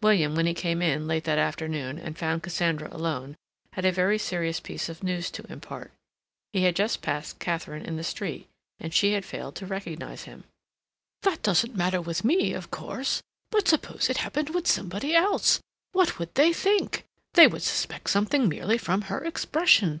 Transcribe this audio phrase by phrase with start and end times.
[0.00, 3.36] William, when he came in late that afternoon and found Cassandra alone,
[3.74, 5.92] had a very serious piece of news to impart.
[6.54, 8.48] He had just passed Katharine in the street
[8.80, 10.44] and she had failed to recognize him.
[11.20, 15.60] "That doesn't matter with me, of course, but suppose it happened with somebody else?
[15.92, 17.04] What would they think?
[17.34, 20.00] They would suspect something merely from her expression.